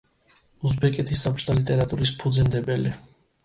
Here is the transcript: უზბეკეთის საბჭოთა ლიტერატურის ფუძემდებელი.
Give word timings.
უზბეკეთის 0.69 1.21
საბჭოთა 1.27 1.59
ლიტერატურის 1.59 2.17
ფუძემდებელი. 2.25 2.99